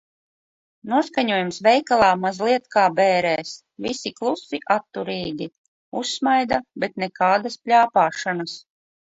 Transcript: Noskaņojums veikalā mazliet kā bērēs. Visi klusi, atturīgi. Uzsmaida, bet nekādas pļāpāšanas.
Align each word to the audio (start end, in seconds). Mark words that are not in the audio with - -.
Noskaņojums 0.93 1.59
veikalā 1.67 2.07
mazliet 2.21 2.65
kā 2.75 2.85
bērēs. 3.01 3.51
Visi 3.87 4.13
klusi, 4.21 4.63
atturīgi. 4.77 5.49
Uzsmaida, 6.03 6.61
bet 6.85 6.99
nekādas 7.05 7.63
pļāpāšanas. 7.69 8.61